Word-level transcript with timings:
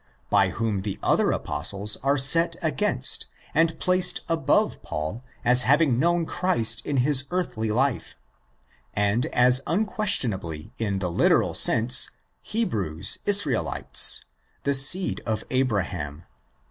1), 0.29 0.29
by 0.31 0.49
whom 0.49 0.81
the 0.81 0.97
other 1.03 1.31
Apostles 1.31 1.95
are 2.01 2.17
set 2.17 2.55
against 2.63 3.27
and 3.53 3.77
placed 3.79 4.21
above 4.27 4.81
Paul 4.81 5.23
as 5.45 5.61
having 5.61 5.99
known 5.99 6.25
Christ 6.25 6.83
in 6.87 6.97
his 7.05 7.25
earthly 7.29 7.69
life, 7.69 8.15
and 8.95 9.27
as 9.27 9.61
unquestionably 9.67 10.73
in 10.79 10.97
the 10.97 11.11
literal 11.11 11.53
sense 11.53 12.09
Hebrews, 12.41 13.19
Israelites, 13.27 14.25
the 14.63 14.73
seed 14.73 15.21
of 15.27 15.43
Abraham 15.51 16.23
(xi. 16.25 16.57